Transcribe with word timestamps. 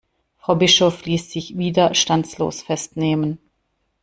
Frau 0.39 0.55
Bischof 0.55 1.05
ließ 1.05 1.29
sich 1.31 1.59
widerstandslos 1.59 2.63
festnehmen. 2.63 3.37